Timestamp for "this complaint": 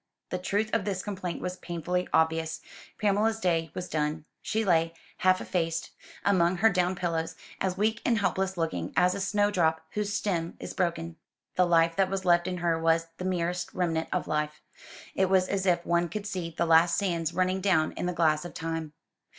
0.83-1.43